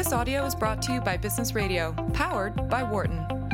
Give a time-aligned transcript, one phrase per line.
[0.00, 3.49] This audio is brought to you by Business Radio, powered by Wharton.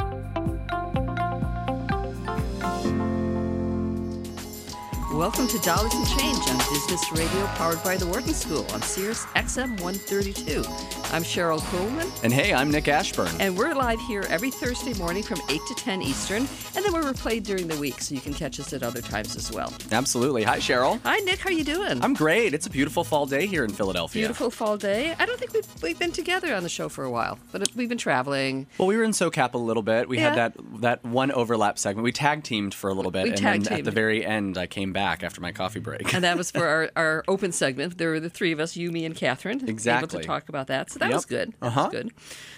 [5.16, 9.24] Welcome to Dollars and Change on Business Radio, powered by the Wharton School on Sirius
[9.34, 10.62] XM 132.
[11.10, 12.22] I'm Sherryl Kuhlman.
[12.22, 13.30] And hey, I'm Nick Ashburn.
[13.40, 16.42] And we're live here every Thursday morning from 8 to 10 Eastern,
[16.74, 19.36] and then we're replayed during the week, so you can catch us at other times
[19.36, 19.72] as well.
[19.90, 20.42] Absolutely.
[20.42, 21.00] Hi, Sherryl.
[21.04, 21.38] Hi, Nick.
[21.38, 22.02] How you doing?
[22.04, 22.52] I'm great.
[22.52, 24.20] It's a beautiful fall day here in Philadelphia.
[24.20, 25.14] Beautiful fall day.
[25.18, 27.88] I don't think we've, we've been together on the show for a while, but we've
[27.88, 28.66] been traveling.
[28.76, 30.10] Well, we were in SoCap a little bit.
[30.10, 30.34] We Yeah.
[30.34, 32.04] had that that one overlap segment.
[32.04, 34.66] We tag teamed for a little bit, We and then at the very end, I
[34.66, 36.12] came back after my coffee break.
[36.14, 37.96] And that was for our, our open segment.
[37.98, 40.20] There were the three of us, you, me, and Catherine, able Exactly.
[40.20, 40.90] to talk about that.
[40.90, 41.14] So that Yep.
[41.14, 41.52] was good.
[41.60, 41.82] That Uh-huh.
[41.84, 42.12] was good.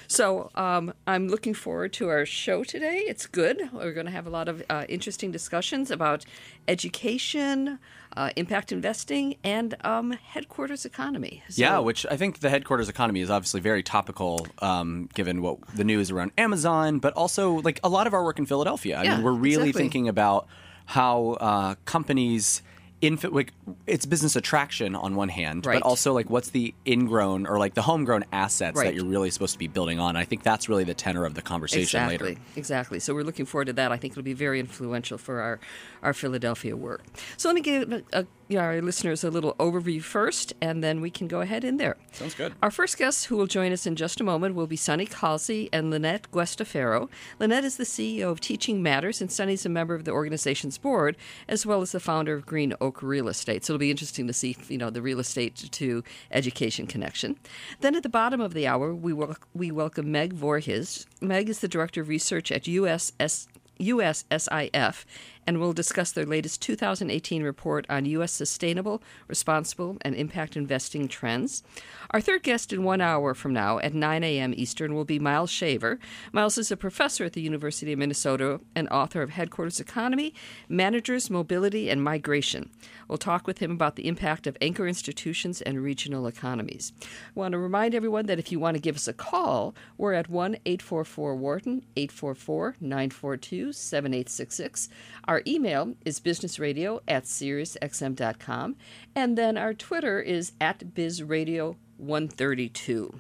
[0.09, 3.05] So um, I'm looking forward to our show today.
[3.07, 3.69] It's good.
[3.73, 6.25] We're going to have a lot of uh, interesting discussions about
[6.67, 7.79] education,
[8.17, 11.43] uh, impact investing, and um, headquarters economy.
[11.49, 15.59] So- Yeah, which I think the headquarters economy is obviously very topical, um, given what
[15.75, 18.99] the news around Amazon, but also like a lot of our work in Philadelphia.
[18.99, 19.83] I Yeah, mean, we're really exactly.
[19.83, 20.47] thinking about
[20.89, 22.63] how uh, companies.
[23.01, 23.53] Like
[23.87, 25.81] it's business attraction on one hand, Right.
[25.81, 28.87] but also like what's the ingrown or like the homegrown assets Right.
[28.87, 30.17] that you're really supposed to be building on.
[30.17, 32.41] I think that's really the tenor of the conversation exactly, later.
[32.41, 32.59] Exactly.
[32.61, 32.99] Exactly.
[32.99, 33.93] So we're looking forward to that.
[33.93, 35.61] I think it'll be very influential for our,
[36.03, 37.05] our Philadelphia work.
[37.37, 41.11] So let me give uh, uh, our listeners a little overview first, and then we
[41.11, 41.97] can go ahead in there.
[42.13, 42.55] Sounds good.
[42.63, 45.69] Our first guests who will join us in just a moment will be Sonny Kalsi
[45.73, 47.09] and Lynette Guastaferro.
[47.39, 51.17] Lynette is the CEO of Teaching Matters, and Sonny's a member of the organization's board,
[51.49, 53.65] as well as the founder of GreenOak Real Estate.
[53.65, 57.37] So it'll be interesting to see, you know, the real estate to education connection.
[57.81, 61.07] Then at the bottom of the hour, we wel- we welcome Meg Voorhis.
[61.21, 63.47] Meg is the director of research at USS.
[63.81, 65.05] USSIF,
[65.49, 68.33] and we'll discuss their latest 2018 report on U.S.
[68.33, 71.63] sustainable, responsible, and impact investing trends.
[72.11, 74.53] Our third guest in one hour from now at 9 a.m.
[74.55, 75.99] Eastern will be Miles Shaver.
[76.33, 80.35] Miles is a professor at the University of Minnesota and author of Headquarters Economy,
[80.69, 82.69] Managers, Mobility, and Migration.
[83.09, 86.93] We'll talk with him about the impact of anchor institutions and regional economies.
[87.01, 90.13] I want to remind everyone that if you want to give us a call, we're
[90.13, 94.91] at 1 844 Wharton, 844 942 7866.
[95.25, 98.77] Our email is businessradio at SiriusXM.com.
[99.15, 103.19] And then our Twitter is at BizRadio132.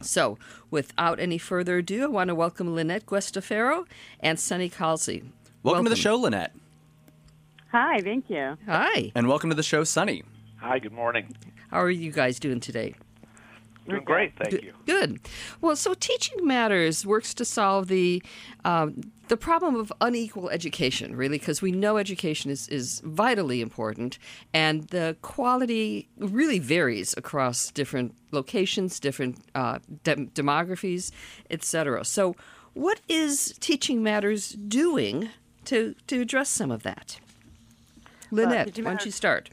[0.00, 0.38] So,
[0.70, 3.84] without any further ado, I want to welcome Lynette Guastaferro
[4.20, 5.24] and Sonny Kalsi.
[5.62, 6.52] Welcome, to the show, Lynette,
[7.70, 8.58] Hi, thank you.
[8.66, 9.12] Hi.
[9.14, 10.24] and welcome to the show, Sonny.
[10.56, 11.36] Hi, good morning.
[11.70, 12.94] How are you guys doing today?
[13.88, 14.72] Doing great, thank Good- you.
[14.86, 15.20] Good.
[15.60, 18.22] Well, so Teaching Matters works to solve the
[18.64, 24.18] um, the problem of unequal education, really, because we know education is, is vitally important,
[24.52, 31.10] and the quality really varies across different locations, different uh, dem- demographies,
[31.50, 32.04] etc.
[32.04, 32.36] So,
[32.74, 35.30] what is Teaching Matters doing
[35.64, 37.18] to to address some of that?
[38.30, 39.50] Lynette, Teaching why don't you start?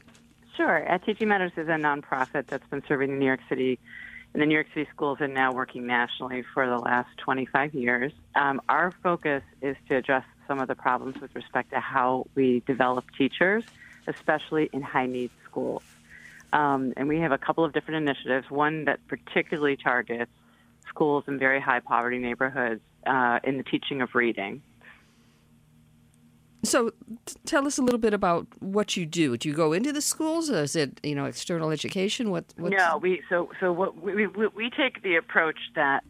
[0.56, 0.78] Sure.
[0.78, 3.78] At Teaching Matters is a nonprofit that's been serving the New York City
[4.34, 8.12] in the New York City schools and now working nationally for the last 25 years.
[8.34, 12.62] Um, our focus is to address some of the problems with respect to how we
[12.66, 13.64] develop teachers,
[14.06, 15.82] especially in high need schools.
[16.52, 18.50] Um, and we have a couple of different initiatives.
[18.50, 20.30] One that particularly targets
[20.88, 24.62] schools in very high poverty neighborhoods uh, in the teaching of reading.
[26.62, 26.90] So,
[27.24, 29.36] t- tell us a little bit about what you do.
[29.36, 30.50] Do you go into the schools?
[30.50, 32.30] Or is it you know external education?
[32.30, 32.44] What?
[32.56, 36.04] What's, No, we so so what we, we we take the approach that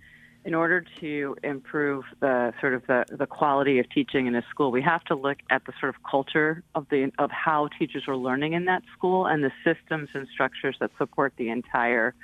[0.44, 4.70] in order to improve the sort of the, the quality of teaching in a school,
[4.70, 8.16] we have to look at the sort of culture of the of how teachers are
[8.16, 12.14] learning in that school and the systems and structures that support the entire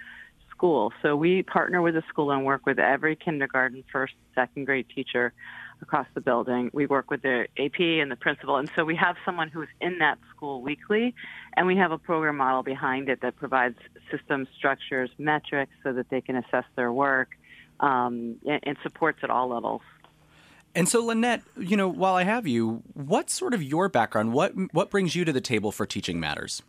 [0.50, 0.92] school.
[1.02, 5.34] So we partner with the school and work with every kindergarten, first, second grade teacher
[5.82, 6.70] across the building.
[6.72, 9.98] We work with the AP and the principal, and so we have someone who's in
[9.98, 11.14] that school weekly,
[11.56, 13.76] and we have a program model behind it that provides
[14.10, 17.30] system structures, metrics, so that they can assess their work,
[17.80, 19.82] um, and, and supports at all levels.
[20.74, 24.34] And so, Lynette, you know, while I have you, what's sort of your background?
[24.34, 26.62] What what brings you to the table for Teaching Matters?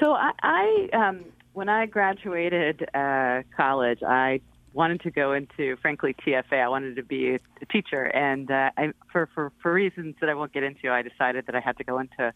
[0.00, 4.40] So I, I um, when I graduated uh, college, I
[4.74, 6.64] wanted to go into, frankly, TFA.
[6.64, 10.34] I wanted to be a teacher, and uh, I, for, for for reasons that I
[10.34, 12.32] won't get into, I decided that I had to go into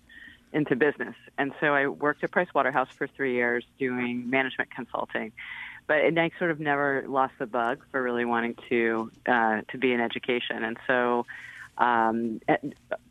[0.52, 1.14] into business.
[1.38, 5.32] And so I worked at Price Waterhouse for three years doing management consulting.
[5.86, 9.78] But and I sort of never lost the bug for really wanting to uh, to
[9.78, 10.64] be in education.
[10.64, 11.26] And so
[11.78, 12.40] um,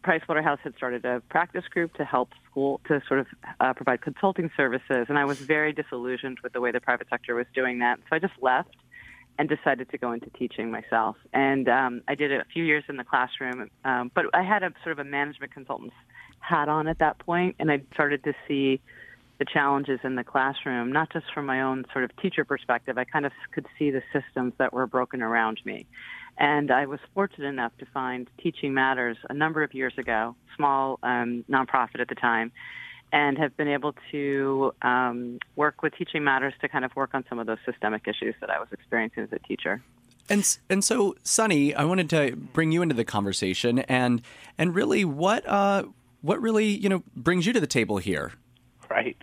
[0.01, 3.27] Price Waterhouse had started a practice group to help school to sort of
[3.59, 7.35] uh, provide consulting services, and I was very disillusioned with the way the private sector
[7.35, 7.99] was doing that.
[8.09, 8.75] So I just left
[9.37, 11.15] and decided to go into teaching myself.
[11.33, 14.71] And um, I did a few years in the classroom, um, but I had a
[14.83, 15.95] sort of a management consultant's
[16.39, 18.79] hat on at that point, and I started to see
[19.37, 22.97] the challenges in the classroom, not just from my own sort of teacher perspective.
[22.97, 25.85] I kind of could see the systems that were broken around me.
[26.37, 30.99] And I was fortunate enough to find Teaching Matters a number of years ago, small
[31.03, 32.51] um, nonprofit at the time,
[33.15, 37.23] and have been able to um, work with Teaching Matters to kind of work on
[37.29, 39.81] some of those systemic issues that I was experiencing as a teacher.
[40.29, 44.21] And and so, Sonny, I wanted to bring you into the conversation, and
[44.57, 45.83] and really, what uh,
[46.21, 48.33] what really you know brings you to the table here?
[48.89, 49.15] Right.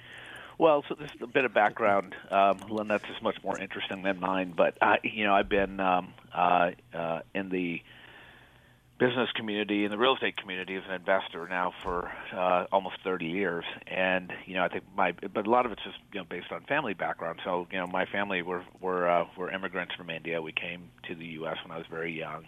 [0.58, 2.14] Well, so this is a bit of background.
[2.30, 6.14] Um, Lynette's is much more interesting than mine, but I, you know, I've been um,
[6.32, 7.82] uh, uh, in the
[9.08, 13.26] business community and the real estate community as an investor now for uh, almost 30
[13.26, 16.26] years, and you know, I think my, but a lot of it's just you know
[16.28, 17.40] based on family background.
[17.44, 20.40] So you know, my family were were uh, were immigrants from India.
[20.40, 21.56] We came to the U.S.
[21.64, 22.46] when I was very young.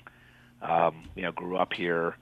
[0.63, 2.17] Um, you know, grew up here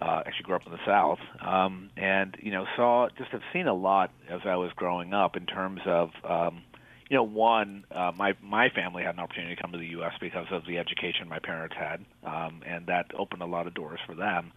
[0.00, 3.66] uh, actually grew up in the South, um, and you know saw just have seen
[3.66, 6.62] a lot as I was growing up in terms of um,
[7.10, 10.12] you know one uh, my my family had an opportunity to come to the U.S.
[10.20, 14.00] because of the education my parents had, um, and that opened a lot of doors
[14.06, 14.52] for them.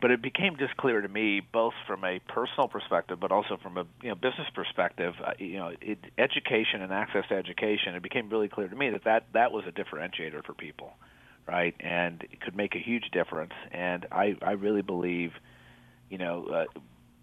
[0.00, 3.76] But it became just clear to me, both from a personal perspective, but also from
[3.78, 7.94] a you know business perspective, uh, you know, it, education and access to education.
[7.94, 10.92] It became really clear to me that that that was a differentiator for people
[11.48, 11.74] right?
[11.80, 13.54] And it could make a huge difference.
[13.72, 15.32] And I, I really believe,
[16.10, 16.80] you know, uh,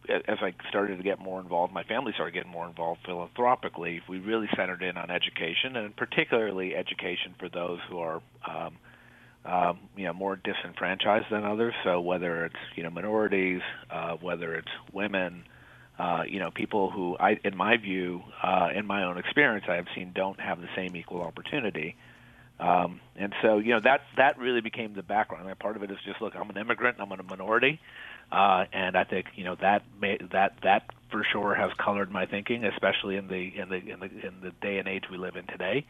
[0.10, 4.02] as I started to get more involved, my family started getting more involved philanthropically.
[4.08, 8.78] We really centered in on education, and particularly education for those who are, um,
[9.46, 11.74] um, you know, more disenfranchised than others.
[11.84, 15.44] So whether it's you know minorities, uh, whether it's women,
[15.98, 19.76] uh, you know, people who I, in my view, uh, in my own experience, I
[19.76, 21.96] have seen don't have the same equal opportunity.
[22.60, 25.50] Um, and so, you know, that that really became the background.
[25.50, 27.80] And part of it is just look, I'm an immigrant, I'm a minority,
[28.32, 32.26] uh, and I think you know that may, that that for sure has colored my
[32.26, 35.36] thinking, especially in the in the in the in the day and age we live
[35.36, 35.86] in today.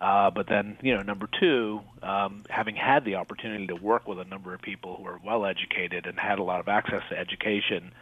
[0.00, 4.18] Uh, but then, you know, number two, um, having had the opportunity to work with
[4.18, 7.18] a number of people who are well educated and had a lot of access to
[7.18, 7.92] education,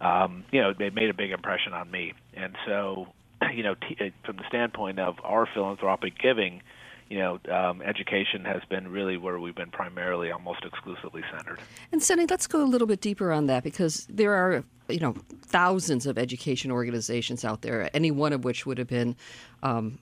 [0.00, 2.14] um, you know, it made a big impression on me.
[2.34, 3.08] And so,
[3.52, 6.62] you know, t- uh, from the standpoint of our philanthropic giving,
[7.10, 11.60] you know, um, education has been really where we've been primarily almost exclusively centered.
[11.92, 15.14] And Sonny, let's go a little bit deeper on that because there are, you know,
[15.42, 19.16] thousands of education organizations out there, any one of which would have been
[19.62, 19.98] um,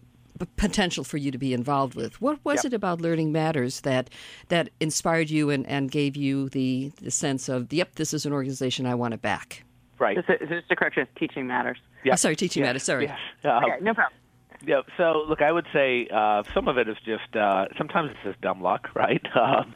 [0.56, 2.20] potential for you to be involved with.
[2.20, 2.66] What was yep.
[2.66, 4.08] it about Learning Matters that
[4.48, 8.32] that inspired you and, and gave you the, the sense of, yep, this is an
[8.32, 9.64] organization I want to back?
[9.98, 10.16] Right.
[10.16, 11.78] Just a, just a correction, Teaching Matters.
[12.04, 12.14] Yeah.
[12.14, 12.82] Oh, sorry, Teaching Matters.
[12.82, 13.04] Sorry.
[13.04, 13.18] Yes.
[13.44, 14.18] Um, okay, no problem.
[14.64, 14.82] Yeah.
[14.96, 18.40] So look, I would say uh, some of it is just uh, sometimes it's just
[18.40, 19.24] dumb luck, right?
[19.36, 19.74] Um,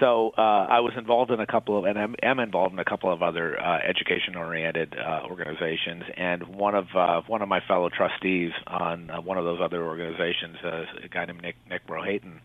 [0.00, 2.84] so uh, I was involved in a couple of, and I'm, am involved in a
[2.84, 6.04] couple of other uh, education-oriented uh, organizations.
[6.16, 9.84] And one of uh, one of my fellow trustees on uh, one of those other
[9.84, 12.38] organizations, uh, a guy named Nick Nick Brohayton,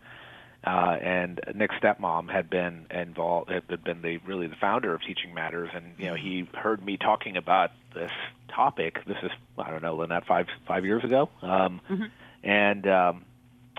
[0.64, 5.34] uh, and Nick's stepmom had been involved, had been the really the founder of Teaching
[5.34, 8.10] Matters, and you know he heard me talking about this
[8.48, 8.98] topic.
[9.06, 12.04] This is I don't know, Lynette, five five years ago, um, mm-hmm.
[12.42, 13.24] and um,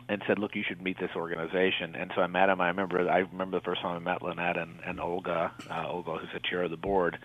[0.08, 1.96] and said, look, you should meet this organization.
[1.96, 2.62] And so I met him.
[2.62, 6.18] I remember I remember the first time I met Lynette and, and Olga, uh, Olga,
[6.18, 7.20] who's the chair of the board,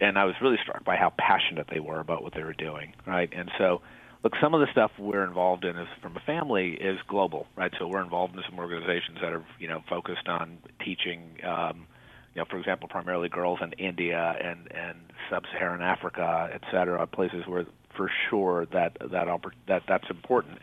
[0.00, 2.94] and I was really struck by how passionate they were about what they were doing,
[3.06, 3.30] right?
[3.32, 3.80] And so
[4.22, 7.72] look, some of the stuff we're involved in is from a family is global, right?
[7.78, 11.86] So we're involved in some organizations that are, you know, focused on teaching, um,
[12.34, 14.98] you know, for example, primarily girls in India and and
[15.28, 19.28] sub-Saharan Africa, et cetera, places where for sure that that
[19.68, 20.58] that that's important.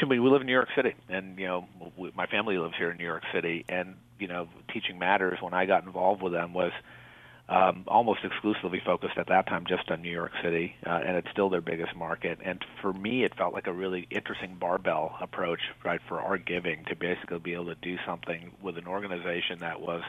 [0.00, 1.66] But we live in New York City, and you know,
[2.14, 5.38] my family lives here in New York City, and you know, teaching matters.
[5.40, 6.72] When I got involved with them was
[7.48, 11.28] um, almost exclusively focused at that time just on New York City, uh, and it's
[11.30, 12.38] still their biggest market.
[12.44, 16.84] And for me, it felt like a really interesting barbell approach, right, for our giving
[16.86, 20.02] to basically be able to do something with an organization that was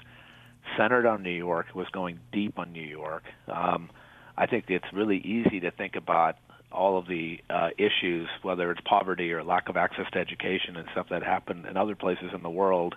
[0.77, 3.23] centered on New York, was going deep on New York.
[3.47, 3.89] Um,
[4.35, 6.37] I think it's really easy to think about
[6.71, 10.87] all of the uh, issues, whether it's poverty or lack of access to education and
[10.91, 12.95] stuff that happen in other places in the world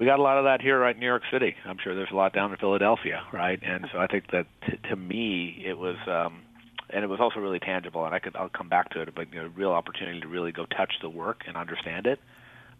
[0.00, 1.54] we got a lot of that here, right in New York City.
[1.66, 3.60] I'm sure there's a lot down in Philadelphia, right?
[3.62, 6.40] And so I think that t- to me it was, um,
[6.88, 8.06] and it was also really tangible.
[8.06, 10.26] And I could I'll come back to it, but you know, a real opportunity to
[10.26, 12.18] really go touch the work and understand it.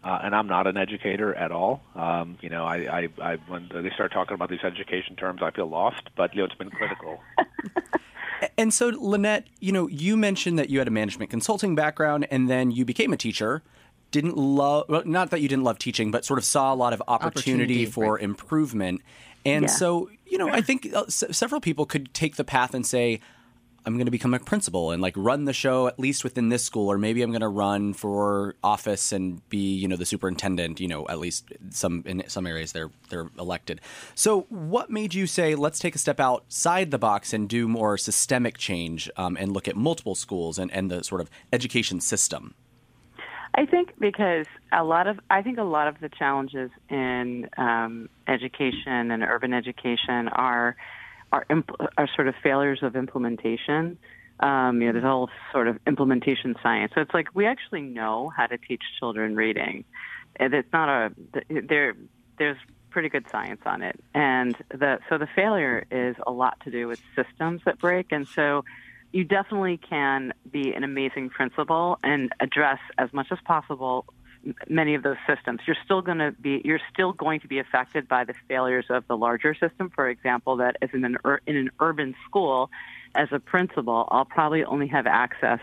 [0.03, 1.83] Uh, and I'm not an educator at all.
[1.93, 5.51] Um, you know, I, I, I when they start talking about these education terms, I
[5.51, 6.01] feel lost.
[6.17, 7.19] But you know, it's been critical.
[8.57, 12.49] and so, Lynette, you know, you mentioned that you had a management consulting background, and
[12.49, 13.61] then you became a teacher
[14.11, 16.93] didn't love well, not that you didn't love teaching but sort of saw a lot
[16.93, 18.23] of opportunity, Opportunity, for right.
[18.23, 19.01] improvement
[19.45, 19.69] and Yeah.
[19.69, 23.19] so you know i think uh, s- several people could take the path and say
[23.85, 26.63] i'm going to become a principal and like run the show at least within this
[26.63, 30.79] school or maybe i'm going to run for office and be you know the superintendent
[30.79, 33.81] you know at least some in some areas they're they're elected
[34.13, 37.97] so what made you say let's take a step outside the box and do more
[37.97, 42.53] systemic change um, and look at multiple schools and, and the sort of education system
[43.53, 48.09] I think because a lot of I think a lot of the challenges in um,
[48.27, 50.75] education and urban education are
[51.31, 51.45] are
[51.97, 53.97] are sort of failures of implementation.
[54.39, 56.93] Um, you know, there's all sort of implementation science.
[56.95, 59.83] So it's like we actually know how to teach children reading,
[60.37, 61.11] and it's not a
[61.49, 61.95] there.
[62.37, 62.57] There's
[62.89, 66.87] pretty good science on it, and the so the failure is a lot to do
[66.87, 68.63] with systems that break, and so
[69.11, 74.05] you definitely can be an amazing principal and address as much as possible
[74.67, 75.59] many of those systems.
[75.67, 79.07] You're still going to be you're still going to be affected by the failures of
[79.07, 79.91] the larger system.
[79.93, 82.69] For example, that as in an in an urban school,
[83.13, 85.59] as a principal, I'll probably only have access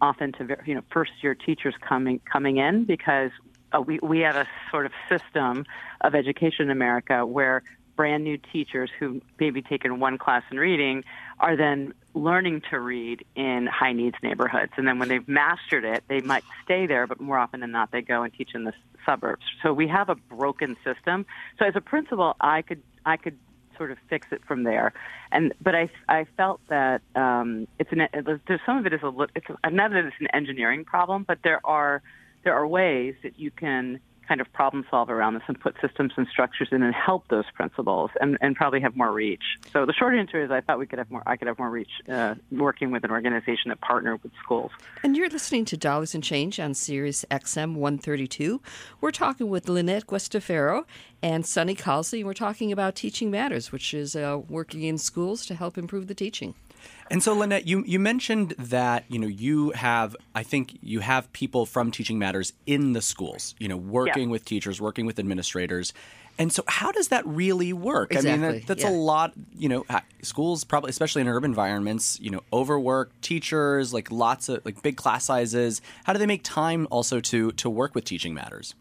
[0.00, 3.30] often to you know first year teachers coming coming in because
[3.72, 5.66] uh, we we have a sort of system
[6.00, 7.62] of education in America where
[7.96, 11.04] brand new teachers who maybe taken one class in reading
[11.40, 14.72] are then learning to read in high needs neighborhoods.
[14.76, 17.90] And then when they've mastered it they might stay there but more often than not
[17.90, 18.72] they go and teach in the
[19.04, 19.44] suburbs.
[19.62, 21.26] So we have a broken system.
[21.58, 23.38] So as a principal i could i could
[23.76, 24.92] sort of fix it from there.
[25.32, 28.92] And but i i felt that um it's an it was, there's some of it
[28.92, 32.02] is a it's not that it's an engineering problem but there are
[32.44, 36.12] there are ways that you can kind of problem solve around this and put systems
[36.16, 39.42] and structures in and help those principals and, and probably have more reach.
[39.72, 41.70] So the short answer is I thought we could have more I could have more
[41.70, 44.70] reach uh, working with an organization that partnered with schools.
[45.02, 48.60] And you're listening to Dollars and Change on Sirius XM 132.
[49.00, 50.84] We're talking with Lynette Guastaferro
[51.22, 52.24] and Sonny Kalsi.
[52.24, 56.14] We're talking about Teaching Matters, which is uh, working in schools to help improve the
[56.14, 56.54] teaching.
[57.10, 61.32] And so, Lynette, you, you mentioned that you know you have I think you have
[61.32, 64.32] people from Teaching Matters in the schools, you know, working Yeah.
[64.32, 65.92] with teachers, working with administrators.
[66.36, 68.16] And so, how does that really work?
[68.16, 68.90] I mean, that, that's yeah.
[68.90, 69.34] a lot.
[69.56, 74.48] You know, uh, schools probably, especially in urban environments, you know, overwork teachers, like lots
[74.48, 75.80] of like big class sizes.
[76.04, 78.74] How do they make time also to to work with Teaching Matters?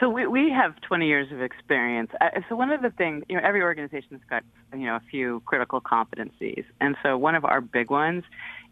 [0.00, 2.10] So we, we have 20 years of experience.
[2.20, 5.40] Uh, so one of the things, you know, every organization's got, you know, a few
[5.46, 6.64] critical competencies.
[6.80, 8.24] And so one of our big ones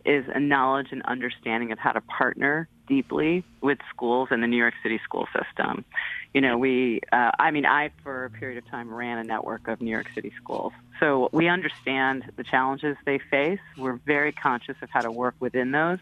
[0.05, 4.59] is a knowledge and understanding of how to partner deeply with schools and the New
[4.59, 5.87] York City school system.
[6.35, 9.67] You know, we, uh, I mean, I, for a period of time, ran a network
[9.67, 10.75] of New York City schools.
[11.01, 13.61] So we understand the challenges they face.
[13.79, 16.01] We're very conscious of how to work within those.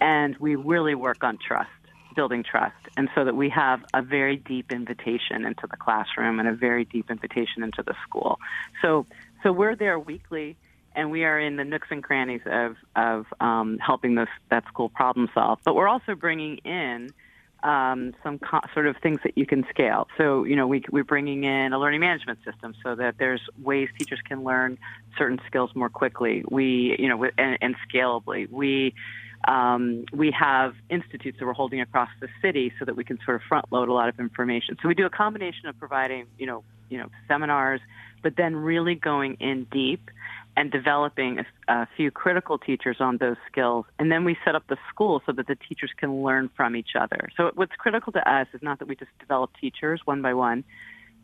[0.00, 1.70] And we really work on trust
[2.14, 6.48] building trust and so that we have a very deep invitation into the classroom and
[6.48, 8.38] a very deep invitation into the school
[8.82, 9.06] so
[9.42, 10.56] so we're there weekly
[10.94, 14.88] and we are in the nooks and crannies of of um, helping those that school
[14.88, 17.12] problem solve but we're also bringing in
[17.62, 20.06] um, some co- sort of things that you can scale.
[20.16, 23.88] So, you know, we, we're bringing in a learning management system so that there's ways
[23.98, 24.78] teachers can learn
[25.16, 26.44] certain skills more quickly.
[26.48, 28.48] We, you know, and, and scalably.
[28.50, 28.94] We,
[29.46, 33.36] um, we have institutes that we're holding across the city so that we can sort
[33.36, 34.76] of front load a lot of information.
[34.82, 37.80] So we do a combination of providing, you know, you know, seminars,
[38.22, 40.10] but then really going in deep
[40.56, 43.86] and developing a, a few critical teachers on those skills.
[43.98, 46.96] And then we set up the school so that the teachers can learn from each
[46.98, 47.28] other.
[47.36, 50.64] So what's critical to us is not that we just develop teachers one by one,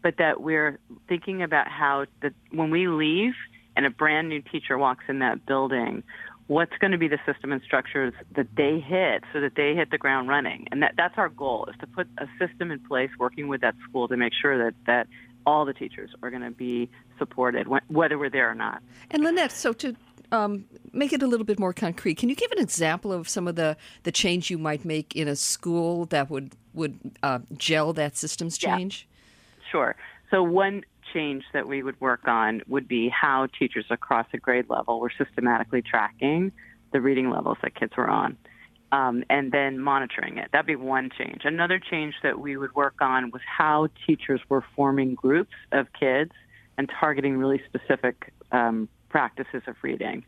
[0.03, 0.79] but that we're
[1.09, 3.33] thinking about how that when we leave
[3.77, 6.05] and a brand new teacher walks in that building,
[6.47, 9.91] what's going to be the system and structures that they hit so that they hit
[9.91, 10.67] the ground running.
[10.71, 13.75] And that, that's our goal is to put a system in place working with that
[13.89, 15.07] school to make sure that, that
[15.47, 18.83] all the teachers are going to be supported, wh- whether we're there or not.
[19.11, 19.97] And Lynette, so to
[20.33, 23.49] um, make it a little bit more concrete, can you give an example of some
[23.49, 27.93] of the, the change you might make in a school that would would uh, gel
[27.93, 28.77] that systems Yeah.
[28.77, 29.09] change?
[29.71, 29.95] Sure.
[30.31, 30.83] So one
[31.15, 35.13] change that we would work on would be how teachers across a grade level were
[35.17, 36.53] systematically tracking
[36.93, 38.37] the reading levels that kids were on.
[38.93, 40.51] Um, and then monitoring it.
[40.53, 41.41] That'd be one change.
[41.45, 46.31] Another change that we would work on was how teachers were forming groups of kids
[46.79, 50.25] and targeting really specific um, practices of reading.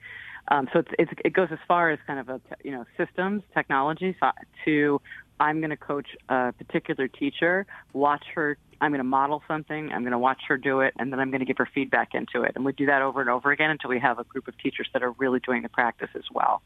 [0.49, 3.43] Um, so it's, it's, it goes as far as kind of a you know systems
[3.53, 4.17] technology
[4.65, 5.01] to
[5.39, 8.57] I'm going to coach a particular teacher, watch her.
[8.81, 9.91] I'm going to model something.
[9.91, 12.15] I'm going to watch her do it, and then I'm going to give her feedback
[12.15, 12.53] into it.
[12.55, 14.89] And we do that over and over again until we have a group of teachers
[14.93, 16.63] that are really doing the practice as well.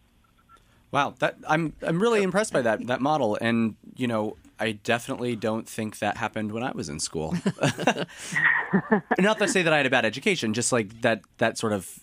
[0.93, 5.37] Wow, that I'm I'm really impressed by that that model, and you know, I definitely
[5.37, 7.37] don't think that happened when I was in school.
[9.19, 12.01] Not to say that I had a bad education, just like that that sort of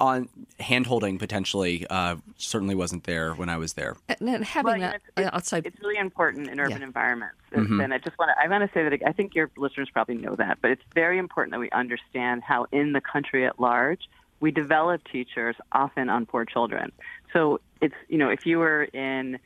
[0.00, 0.28] on
[0.60, 3.96] hand holding potentially uh, certainly wasn't there when I was there.
[4.08, 5.66] And then having Well, that it's, it's, outside.
[5.66, 6.86] it's really important in urban Yeah.
[6.86, 7.36] environments.
[7.52, 9.88] And, and I just want to, I want to say that I think your listeners
[9.92, 13.60] probably know that, but it's very important that we understand how in the country at
[13.60, 14.00] large
[14.40, 16.92] we develop teachers often on poor children.
[17.32, 19.38] So it's, you know, if you were in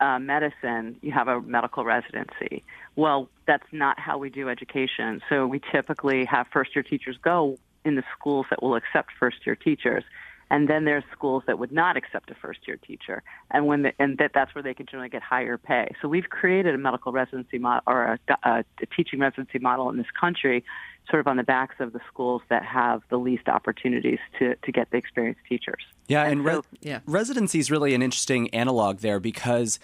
[0.00, 2.62] uh, medicine, you have a medical residency.
[2.94, 5.20] Well, that's not how we do education.
[5.28, 9.44] So we typically have first year teachers go in the schools that will accept first
[9.46, 10.04] year teachers.
[10.50, 13.92] And then there's schools that would not accept a first year teacher, and when the,
[13.98, 15.94] and that that's where they can generally get higher pay.
[16.00, 19.98] So we've created a medical residency model or a, a, a teaching residency model in
[19.98, 20.64] this country,
[21.10, 24.72] sort of on the backs of the schools that have the least opportunities to to
[24.72, 25.82] get the experienced teachers.
[26.06, 27.00] Yeah, and, re- so- Yeah.
[27.06, 29.78] residency is really an interesting analog there because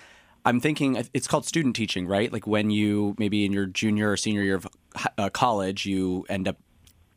[0.47, 2.33] I'm thinking it's called student teaching, right?
[2.33, 4.67] Like when you maybe in your junior or senior year of
[5.19, 6.57] uh, college, you end up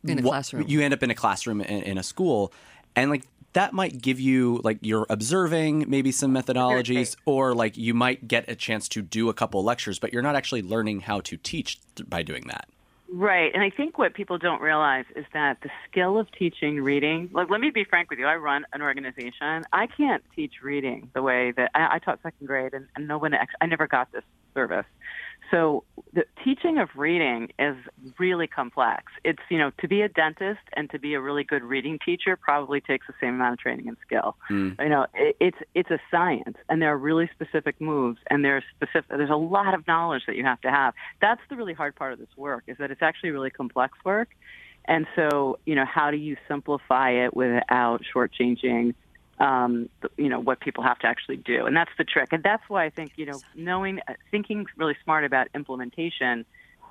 [0.06, 0.64] In a classroom.
[0.68, 2.52] You end up in a classroom in, in a school,
[2.94, 7.94] and like that might give you like you're observing maybe some methodologies, or like you
[7.94, 11.20] might get a chance to do a couple lectures, but you're not actually learning how
[11.20, 12.68] to teach th- by doing that.
[13.10, 17.30] Right, and I think what people don't realize is that the skill of teaching reading.
[17.32, 18.26] Like, let me be frank with you.
[18.26, 19.64] I run an organization.
[19.72, 23.16] I can't teach reading the way that I, I taught second grade, and, and no
[23.16, 23.32] one.
[23.32, 24.84] Ex- I never got this service.
[25.50, 27.76] So the teaching of reading is
[28.18, 29.12] really complex.
[29.24, 32.36] It's you know to be a dentist and to be a really good reading teacher
[32.36, 34.36] probably takes the same amount of training and skill.
[34.48, 34.70] Hmm.
[34.78, 38.64] You know, it, it's it's a science, and there are really specific moves, and there's
[38.76, 39.08] specific.
[39.08, 40.94] There's a lot of knowledge that you have to have.
[41.20, 44.28] That's the really hard part of this work is that it's actually really complex work.
[44.88, 48.94] And so, you know, how do you simplify it without shortchanging,
[49.40, 51.66] um, you know, what people have to actually do?
[51.66, 52.32] And that's the trick.
[52.32, 56.44] And that's why I think, you know, knowing, uh, thinking really smart about implementation,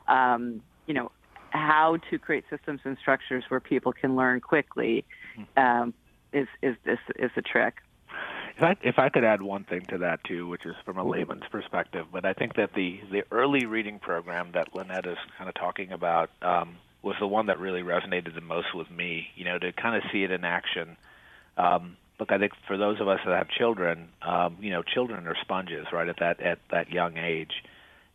[0.08, 1.12] um, you know,
[1.50, 5.06] how to create systems and structures where people can learn quickly
[5.56, 5.94] um,
[6.34, 7.76] is is this is the trick.
[8.58, 11.04] If I, if I could add one thing to that too, which is from a
[11.04, 15.48] layman's perspective, but I think that the the early reading program that Lynette is kind
[15.48, 19.28] of talking about um, was the one that really resonated the most with me.
[19.36, 20.98] You know, to kind of see it in action.
[21.58, 25.28] Um, look, I think for those of us that have children, um, you know, children
[25.28, 26.08] are sponges, right?
[26.08, 27.64] At that at that young age,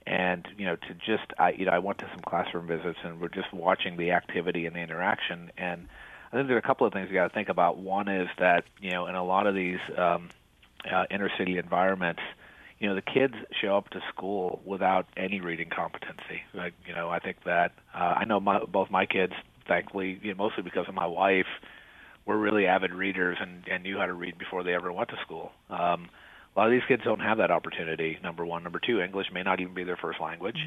[0.07, 3.21] and you know, to just I you know I went to some classroom visits and
[3.21, 5.89] we're just watching the activity and the interaction and
[6.33, 7.77] I think there are a couple of things you got to think about.
[7.77, 10.31] One is that you know in a lot of these um,
[10.91, 12.23] uh, inner city environments,
[12.79, 16.43] you know the kids show up to school without any reading competency.
[16.55, 19.35] Like you know I think that uh, I know my, both my kids,
[19.69, 21.47] thankfully, you know, mostly because of my wife,
[22.27, 25.17] were really avid readers and, and knew how to read before they ever went to
[25.25, 25.51] school.
[25.71, 26.09] Um,
[26.55, 28.19] a lot of these kids don't have that opportunity.
[28.23, 30.59] Number one, number two, English may not even be their first language.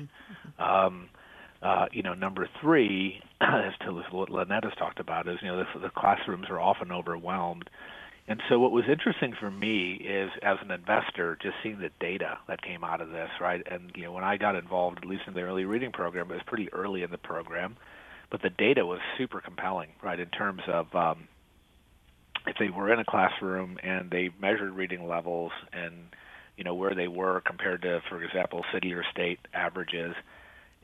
[0.57, 1.09] Um,
[1.61, 5.57] uh, you know, number three, as to what Lynette has talked about, is you know
[5.57, 7.69] the, the classrooms are often overwhelmed.
[8.27, 12.39] And so, what was interesting for me is, as an investor, just seeing the data
[12.47, 13.61] that came out of this, right?
[13.69, 16.33] And you know, when I got involved, at least in the early reading program, it
[16.33, 17.77] was pretty early in the program,
[18.31, 20.19] but the data was super compelling, right?
[20.19, 21.27] In terms of um,
[22.47, 25.93] if they were in a classroom and they measured reading levels and
[26.57, 30.15] you know where they were compared to, for example, city or state averages,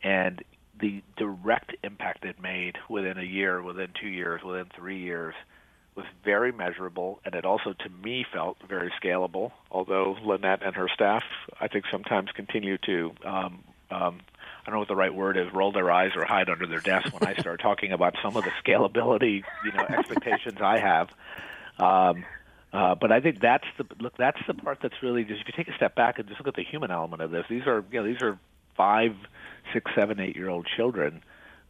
[0.03, 0.43] and
[0.79, 5.35] the direct impact it made within a year, within two years, within three years
[5.95, 9.51] was very measurable, and it also, to me, felt very scalable.
[9.69, 11.23] Although Lynette and her staff,
[11.59, 14.21] I think, sometimes continue to, um, um,
[14.61, 16.79] I don't know what the right word is, roll their eyes or hide under their
[16.79, 21.09] desk when I start talking about some of the scalability, you know, expectations I have.
[21.81, 22.25] Um,
[22.73, 24.15] uh, but I think that's the look.
[24.17, 26.47] That's the part that's really just if you take a step back and just look
[26.47, 27.45] at the human element of this.
[27.49, 28.39] These are you know these are
[28.77, 29.15] five,
[29.73, 31.21] six, seven, eight year old children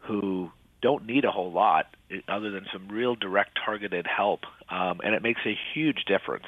[0.01, 4.99] who don't need a whole lot eh, other than some real direct targeted help, um,
[5.03, 6.45] and it makes a huge difference.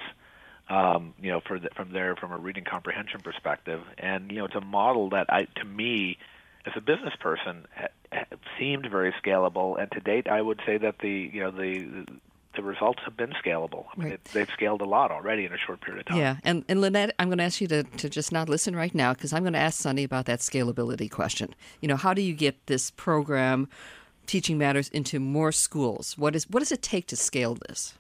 [0.70, 4.46] Um, you know, for the, from there from a reading comprehension perspective, and you know,
[4.46, 6.18] it's a model that I, to me,
[6.66, 8.24] as a business person, ha, ha,
[8.60, 9.82] seemed very scalable.
[9.82, 12.06] And to date, I would say that the you know the
[12.56, 13.86] the results have been scalable.
[13.96, 14.24] I mean, Right.
[14.34, 16.18] they've scaled a lot already in a short period of time.
[16.18, 18.94] Yeah, and, and Lynette, I'm going to ask you to, to just not listen right
[18.94, 21.56] now because I'm going to ask Sonny about that scalability question.
[21.82, 23.70] You know, how do you get this program,
[24.28, 26.18] Teaching Matters, into more schools?
[26.18, 27.96] What is what does it take to scale this?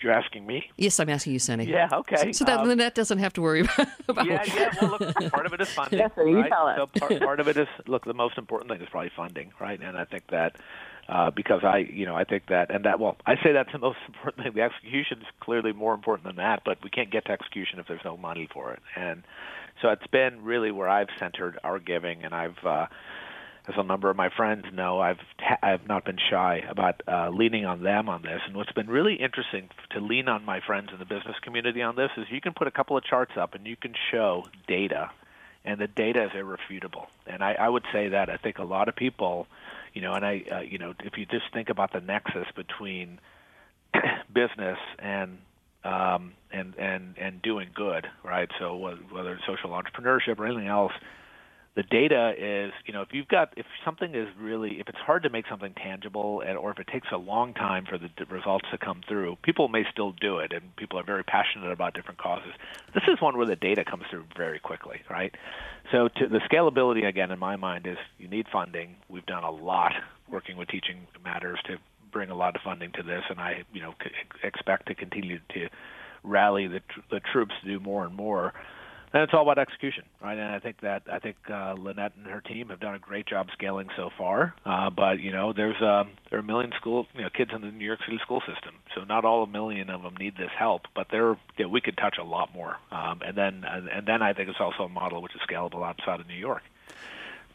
[0.00, 0.70] You're asking me?
[0.76, 1.64] Yes, I'm asking you, Sonny.
[1.64, 2.30] Yeah, okay.
[2.32, 3.88] So that Um, Lynette doesn't have to worry about.
[4.08, 4.72] about yeah, yeah.
[4.80, 5.98] Well, look, part of it is funding.
[5.98, 6.48] Yes, sir, you right?
[6.50, 6.76] tell us.
[6.78, 8.04] So part, part of it is look.
[8.04, 9.80] The most important thing is probably funding, right?
[9.80, 10.54] And I think that
[11.08, 13.78] uh, because I, you know, I think that, and that, well, I say that's the
[13.78, 14.52] most important thing.
[14.54, 17.86] The execution is clearly more important than that, but we can't get to execution if
[17.88, 18.82] there's no money for it.
[18.94, 19.22] And
[19.80, 22.86] So it's been really where I've centered our giving, and I've, uh,
[23.68, 27.30] as a number of my friends know, I've ta- I've not been shy about uh,
[27.30, 28.40] leaning on them on this.
[28.46, 31.94] And what's been really interesting to lean on my friends in the business community on
[31.94, 35.10] this is you can put a couple of charts up and you can show data,
[35.64, 37.06] and the data is irrefutable.
[37.26, 39.46] And I, I would say that I think a lot of people,
[39.94, 43.20] you know, and I, uh, you know, if you just think about the nexus between
[44.32, 45.38] business and
[45.84, 48.48] um, and and and doing good, right?
[48.58, 50.92] So whether it's social entrepreneurship or anything else,
[51.78, 55.22] the data is, you know, if you've got if something is really if it's hard
[55.22, 58.64] to make something tangible, and, or if it takes a long time for the results
[58.72, 62.18] to come through, people may still do it, and people are very passionate about different
[62.18, 62.50] causes.
[62.94, 65.32] This is one where the data comes through very quickly, right?
[65.92, 68.96] So to, the scalability again, in my mind, is you need funding.
[69.08, 69.92] We've done a lot
[70.28, 71.76] working with Teaching Matters to
[72.10, 74.10] bring a lot of funding to this, and I, you know, c-
[74.42, 75.68] expect to continue to
[76.24, 78.52] rally the, tr- the troops to do more and more.
[79.12, 80.36] And it's all about execution, right?
[80.36, 83.26] And I think that I think uh, Lynette and her team have done a great
[83.26, 84.54] job scaling so far.
[84.66, 87.62] Uh, but you know, there's um, there are a million school you know kids in
[87.62, 90.50] the New York City school system, so not all a million of them need this
[90.58, 90.82] help.
[90.94, 92.76] But there, yeah, we could touch a lot more.
[92.90, 95.86] Um, and then and, and then I think it's also a model which is scalable
[95.86, 96.62] outside of New York.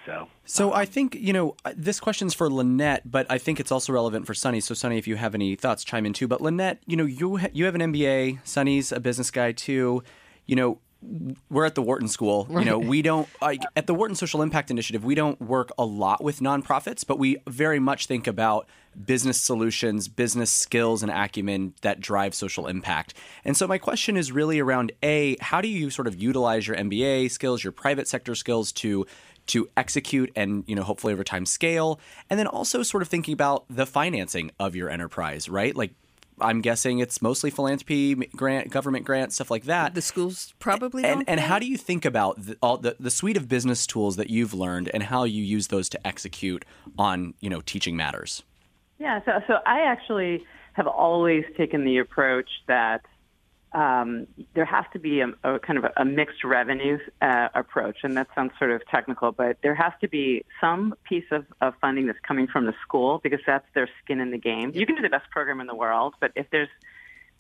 [0.05, 3.71] So, so um, I think you know this question's for Lynette, but I think it's
[3.71, 4.59] also relevant for Sonny.
[4.59, 6.27] So, Sonny, if you have any thoughts, chime in too.
[6.27, 8.39] But Lynette, you know, you ha- you have an MBA.
[8.43, 10.03] Sonny's a business guy too.
[10.45, 10.79] You know,
[11.49, 12.47] we're at the Wharton School.
[12.49, 15.03] You know, we don't like at the Wharton Social Impact Initiative.
[15.03, 18.67] We don't work a lot with nonprofits, but we very much think about
[19.05, 23.13] business solutions, business skills, and acumen that drive social impact.
[23.43, 26.77] And so, my question is really around a how do you sort of utilize your
[26.77, 29.05] MBA skills, your private sector skills to
[29.45, 33.33] to execute and you know hopefully over time scale and then also sort of thinking
[33.33, 35.93] about the financing of your enterprise right like
[36.39, 39.93] i'm guessing it's mostly philanthropy grant government grants stuff like that.
[39.93, 43.11] The schools probably and, don't and how do you think about the, all the, the
[43.11, 46.65] suite of business tools that you've learned and how you use those to execute
[46.97, 48.43] on you know teaching matters?
[48.99, 53.01] Yeah, so so I actually have always taken the approach that
[53.73, 57.97] um, there has to be a, a kind of a, a mixed revenue uh, approach,
[58.03, 61.73] and that sounds sort of technical, but there has to be some piece of, of
[61.81, 64.71] funding that's coming from the school because that's their skin in the game.
[64.73, 66.69] You can do the best program in the world, but if there's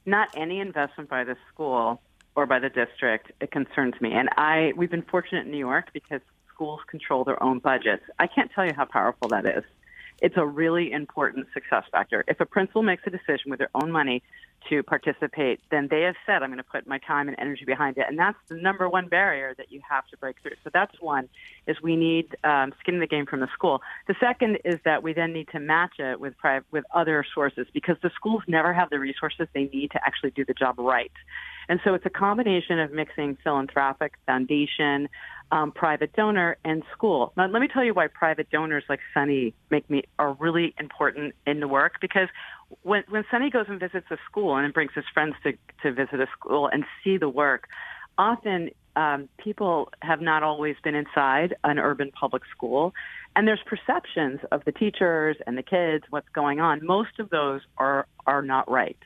[0.05, 2.01] not any investment by the school
[2.35, 4.11] or by the district, it concerns me.
[4.13, 6.21] And I we've been fortunate in New York because
[6.53, 8.03] schools control their own budgets.
[8.19, 9.63] I can't tell you how powerful that is.
[10.23, 12.23] It's a really important success factor.
[12.29, 14.23] If a principal makes a decision with their own money
[14.69, 17.97] to participate, then they have said, I'm going to put my time and energy behind
[17.97, 18.05] it.
[18.07, 20.55] And that's the number one barrier that you have to break through.
[20.63, 21.27] So that's one,
[21.67, 23.81] is we need um, skin in the game from the school.
[24.07, 27.67] The second is that we then need to match it with, private, with other sources
[27.73, 31.11] because the schools never have the resources they need to actually do the job right.
[31.67, 35.09] And so it's a combination of mixing philanthropic, foundation,
[35.51, 37.33] um, private donor, and school.
[37.37, 41.35] Now, let me tell you why private donors like Sonny make me are really important
[41.45, 42.27] in the work because
[42.81, 45.53] when when Sonny goes and visits a school and brings his friends to
[45.83, 47.67] to visit a school and see the work,
[48.17, 52.93] often um, people have not always been inside an urban public school,
[53.35, 56.85] and there's perceptions of the teachers and the kids, what's going on.
[56.85, 58.97] Most of those are are not right.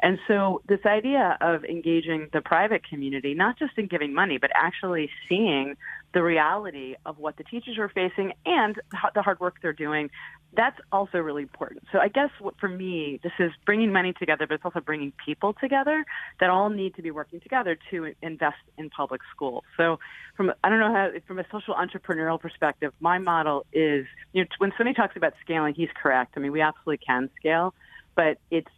[0.00, 4.50] And so this idea of engaging the private community, not just in giving money, but
[4.54, 5.76] actually seeing
[6.12, 8.80] the reality of what the teachers are facing and
[9.14, 10.10] the hard work they're doing,
[10.56, 11.82] that's also really important.
[11.90, 15.12] So I guess what, for me, this is bringing money together, but it's also bringing
[15.24, 16.04] people together
[16.38, 19.64] that all need to be working together to invest in public schools.
[19.76, 19.98] So
[20.36, 24.48] from, I don't know how, from a social entrepreneurial perspective, my model is, you know,
[24.58, 26.34] when somebody talks about scaling, he's correct.
[26.36, 27.74] I mean, we absolutely can scale,
[28.14, 28.70] but it's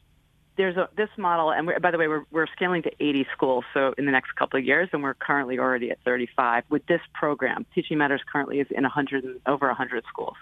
[0.57, 3.65] there's a this model, and by the way, we're we're scaling to 80 schools.
[3.75, 7.01] So in the next couple of years, and we're currently already at 35 with this
[7.15, 7.67] program.
[7.75, 10.37] Teaching Matters currently is in 100 over 100 schools.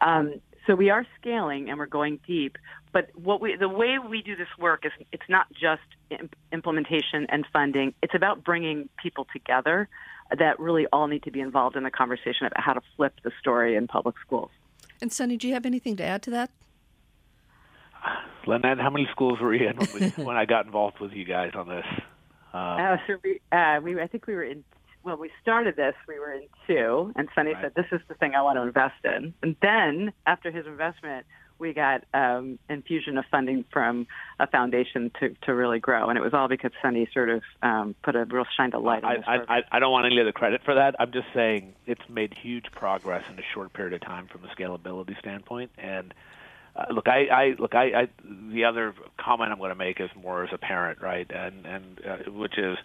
[0.00, 0.34] Um,
[0.66, 2.58] so we are scaling and we're going deep.
[2.92, 7.26] But what we the way we do this work is it's not just imp- implementation
[7.28, 7.94] and funding.
[8.02, 9.88] It's about bringing people together
[10.36, 13.32] that really all need to be involved in the conversation about how to flip the
[13.40, 14.50] story in public schools.
[15.00, 16.50] And Sonny, do you have anything to add to that?
[18.46, 21.24] Lynette, how many schools were you in when, we, when I got involved with you
[21.24, 21.86] guys on this?
[22.52, 24.64] Uh, uh, so we, uh, we, I think we were in.
[25.02, 27.62] When we started this, we were in two, and Sonny Right.
[27.62, 31.24] said, "This is the thing I want to invest in." And then, after his investment,
[31.58, 34.06] we got um, infusion of funding from
[34.40, 37.94] a foundation to to really grow, and it was all because Sonny sort of um,
[38.02, 39.24] put a real shined a light on I, this.
[39.48, 39.58] I.
[39.58, 40.96] I I don't want any of the credit for that.
[40.98, 44.48] I'm just saying it's made huge progress in a short period of time from a
[44.48, 45.70] scalability standpoint.
[45.78, 46.12] And
[46.78, 48.08] uh, look, I, I look, I, I
[48.52, 51.28] the other comment I'm going to make is more as a parent, right?
[51.30, 52.78] And and uh, which is,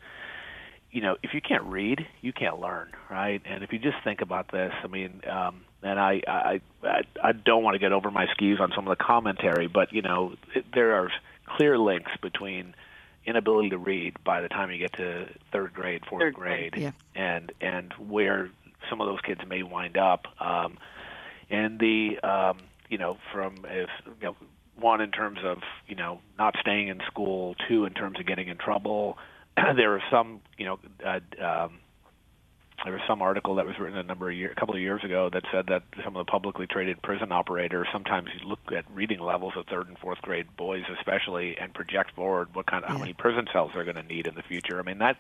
[0.91, 3.41] you know, if you can't read, you can't learn, right?
[3.45, 7.31] And if you just think about this, I mean, um, and I, I, I, I
[7.33, 10.33] don't want to get over my skis on some of the commentary, but you know,
[10.55, 11.11] it, there are
[11.45, 12.73] clear links between
[13.25, 16.83] inability to read by the time you get to third grade, fourth Third grade, grade,
[16.83, 16.91] yeah.
[17.15, 18.49] and and where
[18.89, 20.25] some of those kids may wind up.
[20.39, 20.77] Um,
[21.49, 22.57] and the um,
[22.93, 23.89] you know from if
[24.21, 24.35] you know
[24.79, 28.47] one in terms of you know not staying in school, two in terms of getting
[28.47, 29.17] in trouble.
[29.75, 31.79] there are some you know uh, um,
[32.83, 35.03] there was some article that was written a number of year, a couple of years
[35.03, 39.19] ago that said that some of the publicly traded prison operators sometimes look at reading
[39.19, 42.99] levels of third and fourth grade boys, especially, and project forward what kind of how
[42.99, 44.79] many prison cells they're going to need in the future.
[44.79, 45.17] I mean that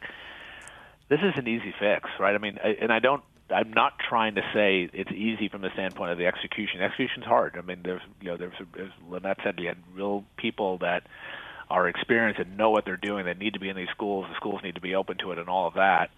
[1.09, 2.35] this is an easy fix, right?
[2.35, 3.23] I mean, I, and I don't.
[3.53, 6.81] I'm not trying to say it's easy from the standpoint of the execution.
[6.81, 7.55] Execution's hard.
[7.57, 11.03] I mean, there's you know, there's as Lynette said, you had real people that
[11.69, 13.25] are experienced and know what they're doing.
[13.25, 14.25] That need to be in these schools.
[14.29, 16.09] The schools need to be open to it, and all of that.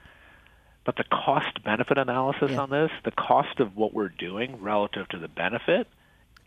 [0.86, 2.60] But the cost benefit analysis Yeah.
[2.62, 5.88] on this, the cost of what we're doing relative to the benefit,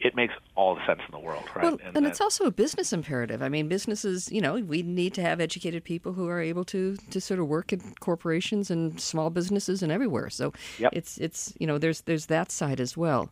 [0.01, 1.65] it makes all the sense in the world, right?
[1.65, 3.43] Well, and, it's also a business imperative.
[3.43, 6.97] I mean, businesses, you know, we need to have educated people who are able to
[7.11, 10.31] to sort of work in corporations and small businesses and everywhere.
[10.31, 10.93] So Yep.
[10.95, 13.31] it's it's you know, there's there's that side as well.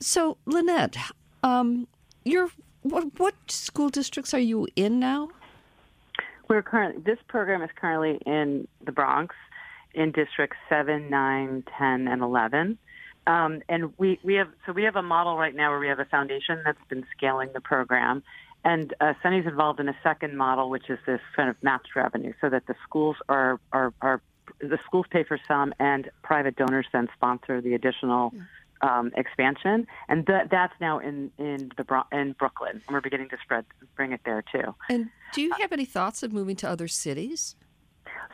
[0.00, 0.96] So Lynette,
[1.44, 1.86] um,
[2.24, 2.50] you're
[2.82, 5.28] what what school districts are you in now?
[6.48, 9.36] We're currently this program is currently in the Bronx,
[9.94, 12.78] in districts seven, nine, ten, and eleven.
[13.26, 15.98] Um, and we, we have so we have a model right now where we have
[15.98, 18.22] a foundation that's been scaling the program,
[18.64, 22.32] and uh, Sonny's involved in a second model, which is this kind of matched revenue,
[22.40, 24.20] so that the schools are are, are
[24.60, 28.34] the schools pay for some, and private donors then sponsor the additional
[28.82, 33.30] um, expansion, and that that's now in in the Bro- in Brooklyn, and we're beginning
[33.30, 33.64] to spread
[33.96, 34.74] bring it there too.
[34.90, 37.56] And do you have any thoughts of moving to other cities?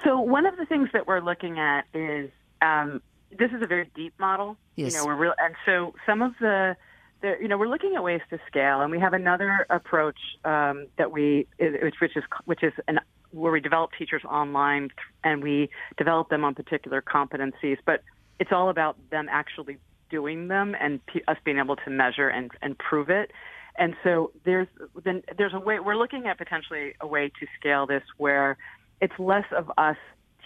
[0.04, 2.30] So one of the things that we're looking at is
[2.62, 3.02] um,
[3.38, 4.56] this is a very deep model.
[4.76, 4.92] Yes.
[4.92, 6.76] You know, we're real, and so some of the,
[7.22, 10.86] the, you know, we're looking at ways to scale, and we have another approach um,
[10.98, 13.00] that we, which, which is which is an
[13.32, 14.90] where we develop teachers online,
[15.22, 18.02] and we develop them on particular competencies, but
[18.40, 19.78] it's all about them actually
[20.10, 23.30] doing them and p- us being able to measure and, and prove it.
[23.76, 24.66] And so there's
[25.04, 28.56] then there's a way we're looking at potentially a way to scale this where
[29.00, 29.96] it's less of us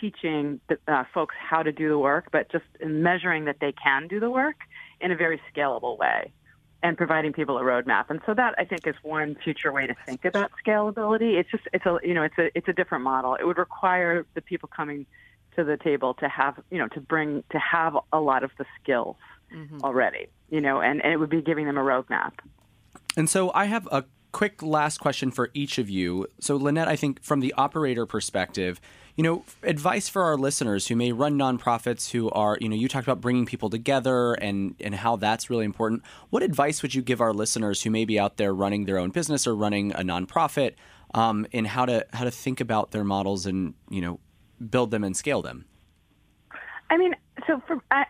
[0.00, 4.08] teaching the, uh, folks how to do the work, but just measuring that they can
[4.08, 4.56] do the work
[5.00, 6.32] in a very scalable way
[6.82, 8.10] and providing people a roadmap.
[8.10, 11.38] And so that I think is one future way to think about scalability.
[11.38, 13.34] It's just it's a you know it's a it's a different model.
[13.34, 15.06] It would require the people coming
[15.56, 18.66] to the table to have you know to bring to have a lot of the
[18.80, 19.16] skills
[19.84, 22.32] already you know and, and it would be giving them a roadmap.
[23.16, 26.26] And so I have a quick last question for each of you.
[26.40, 28.80] So, Lynette, I think from the operator perspective,
[29.16, 32.88] you know, advice for our listeners who may run nonprofits who are, you know, you
[32.88, 36.02] talked about bringing people together and and how that's really important.
[36.30, 39.10] What advice would you give our listeners who may be out there running their own
[39.10, 40.74] business or running a nonprofit
[41.14, 44.18] um, in how to how to think about their models and you know
[44.70, 45.64] build them and scale them?
[46.90, 47.14] I mean,
[47.46, 48.04] so for I,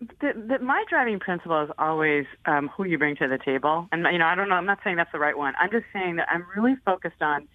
[0.00, 4.06] the, the, my driving principle is always um, who you bring to the table, and
[4.12, 4.56] you know, I don't know.
[4.56, 5.54] I'm not saying that's the right one.
[5.58, 7.48] I'm just saying that I'm really focused on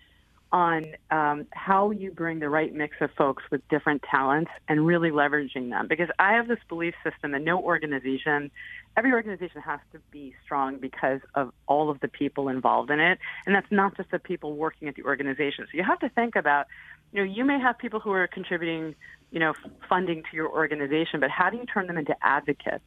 [0.51, 5.09] on um, how you bring the right mix of folks with different talents and really
[5.09, 5.87] leveraging them.
[5.87, 8.51] Because I have this belief system that no organization,
[8.95, 13.19] every organization has to be strong because of all of the people involved in it,
[13.45, 15.65] and that's not just the people working at the organization.
[15.71, 16.67] So you have to think about
[17.11, 18.93] you know, you may have people who are contributing,
[19.31, 19.53] you know,
[19.87, 22.83] funding to your organization, but how do you turn them into advocates?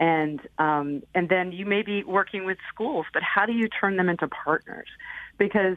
[0.00, 3.96] And um, and then you may be working with schools, but how do you turn
[3.96, 4.88] them into partners?
[5.38, 5.76] Because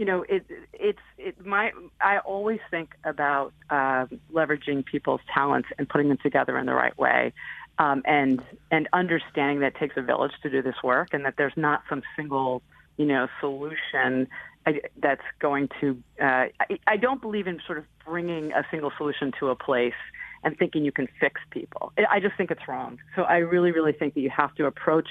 [0.00, 5.86] you know, it it's it my I always think about uh, leveraging people's talents and
[5.86, 7.34] putting them together in the right way.
[7.78, 11.34] Um, and and understanding that it takes a village to do this work, and that
[11.36, 12.62] there's not some single,
[12.96, 14.26] you know, solution
[14.64, 16.02] I, that's going to.
[16.18, 20.00] Uh, I, I don't believe in sort of bringing a single solution to a place
[20.42, 21.92] and thinking you can fix people.
[22.10, 22.98] I just think it's wrong.
[23.16, 25.08] So I really, really think that you have to approach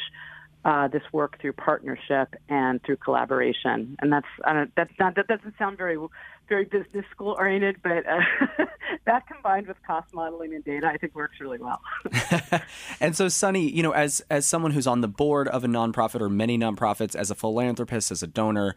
[0.65, 3.95] uh, this work through partnership and through collaboration.
[4.01, 5.97] And that's I don't, that's not that doesn't sound very
[6.49, 8.65] very business school oriented, but uh,
[9.05, 11.79] that combined with cost modeling and data, I think works really well.
[12.99, 16.19] and so, Sonny, you know, as as someone who's on the board of a nonprofit
[16.21, 18.75] or many nonprofits, as a philanthropist, as a donor,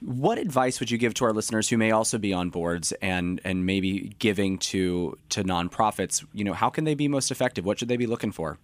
[0.00, 3.40] what advice would you give to our listeners who may also be on boards and
[3.44, 6.24] and maybe giving to to nonprofits?
[6.32, 7.64] You know, how can they be most effective?
[7.64, 8.58] What should they be looking for?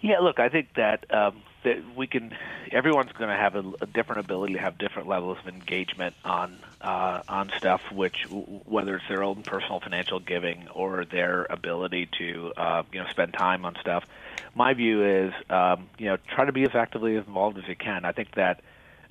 [0.00, 2.34] Yeah, look, I think that um, that we can.
[2.70, 6.58] Everyone's going to have a, a, different ability to have different levels of engagement on
[6.80, 12.52] uh, on stuff, which whether it's their own personal financial giving or their ability to
[12.56, 14.04] uh, you know spend time on stuff.
[14.54, 18.04] My view is um, you know try to be as actively involved as you can.
[18.04, 18.60] I think that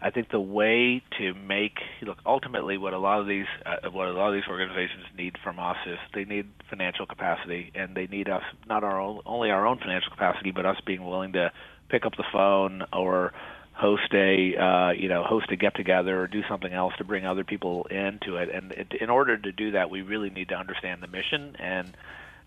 [0.01, 4.07] I think the way to make look ultimately what a lot of these uh, what
[4.07, 8.07] a lot of these organizations need from us is they need financial capacity and they
[8.07, 11.51] need us not our own, only our own financial capacity but us being willing to
[11.91, 13.33] pick up the phone or
[13.73, 17.25] host a uh, you know host a get together or do something else to bring
[17.25, 20.55] other people into it and it, in order to do that we really need to
[20.55, 21.91] understand the mission and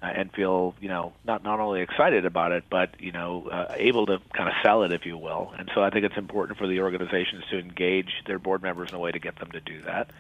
[0.03, 3.75] uh, and feel you know not not only excited about it but you know uh,
[3.77, 6.59] able to kind of sell it if you will and so I think it's important
[6.59, 9.61] for the organizations to engage their board members in a way to get them to
[9.61, 10.11] do that.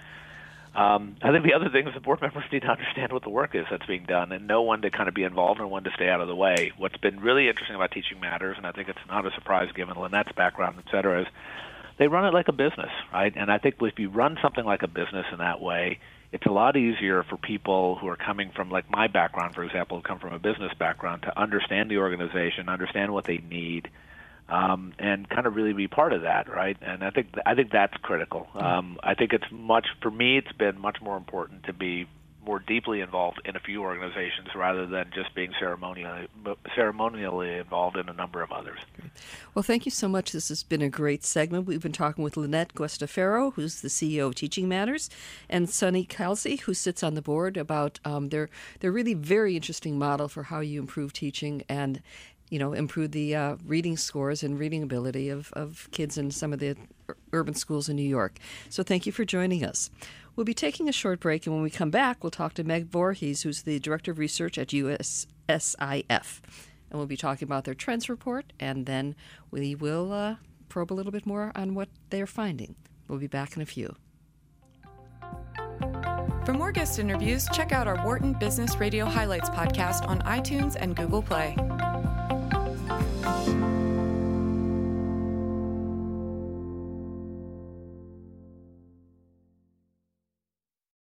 [0.75, 3.31] Um, I think the other thing is the board members need to understand what the
[3.31, 5.85] work is that's being done and know when to kind of be involved and when
[5.85, 6.73] to stay out of the way.
[6.77, 9.97] What's been really interesting about Teaching Matters, and I think it's not a surprise given
[9.97, 11.29] Lynette's background, et cetera, is
[11.99, 13.33] they run it like a business, right?
[13.37, 16.01] And I think if you run something like a business in that way,
[16.33, 20.03] it's a lot easier for people who are coming from like my background, for example,
[20.03, 23.89] come from a business background, to understand the organization, understand what they need,
[24.49, 26.77] um, and kind of really be part of that, right?
[26.83, 28.49] And I think I think that's critical.
[28.55, 30.39] Um, I think it's much for me.
[30.39, 32.07] It's been much more important to be
[32.47, 36.29] more deeply involved in a few organizations rather than just being ceremonially
[36.75, 38.79] ceremonially involved in a number of others.
[39.55, 40.33] Well, thank you so much.
[40.33, 41.67] This has been a great segment.
[41.67, 45.09] We've been talking with Lynette Guastaferro, who's the CEO of Teaching Matters,
[45.49, 49.99] and Sonny Kalsi, who sits on the board about um, their their really very interesting
[49.99, 52.03] model for how you improve teaching and
[52.55, 56.53] you know, improve the uh, reading scores and reading ability of, of kids in some
[56.53, 56.77] of the
[57.33, 58.39] urban schools in New York.
[58.69, 59.91] So thank you for joining us.
[60.37, 62.87] We'll be taking a short break, and when we come back, we'll talk to Meg
[62.87, 66.41] Voorhes, who's the Director of Research at USSIF.
[66.91, 69.17] And we'll be talking about their trends report, and then
[69.51, 70.37] we will uh,
[70.69, 72.77] probe a little bit more on what they're finding.
[73.09, 73.97] We'll be back in a few.
[76.45, 80.95] For more guest interviews, check out our Wharton Business Radio Highlights podcast on iTunes and
[80.95, 81.57] Google Play.